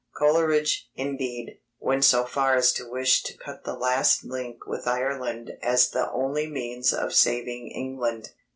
Coleridge, 0.17 0.89
indeed, 0.95 1.59
went 1.79 2.03
so 2.05 2.25
far 2.25 2.55
as 2.55 2.73
to 2.73 2.89
wish 2.89 3.21
to 3.21 3.37
cut 3.37 3.65
the 3.65 3.75
last 3.75 4.23
link 4.23 4.65
with 4.65 4.87
Ireland 4.87 5.51
as 5.61 5.91
the 5.91 6.11
only 6.11 6.47
means 6.47 6.91
of 6.91 7.13
saving 7.13 7.67
England. 7.67 8.31